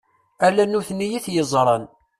[0.45, 1.83] Ala nutni i t-yeẓran.